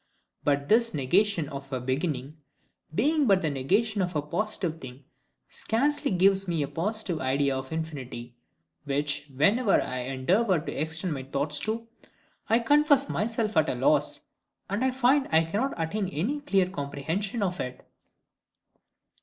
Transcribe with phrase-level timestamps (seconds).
[0.43, 2.37] But this negation of a beginning,
[2.95, 5.03] being but the negation of a positive thing,
[5.47, 8.33] scarce gives me a positive idea of infinity;
[8.85, 11.87] which, whenever I endeavour to extend my thoughts to,
[12.49, 14.21] I confess myself at a loss,
[14.71, 17.87] and I find I cannot attain any clear comprehension of it.